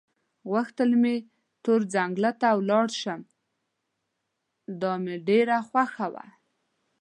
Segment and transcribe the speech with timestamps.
[0.49, 1.15] غوښتل مې
[1.63, 3.21] تور ځنګله ته ولاړ شم،
[4.81, 6.25] دا مې ډېره خوښه وه.